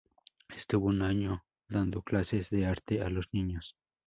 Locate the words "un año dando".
0.87-2.01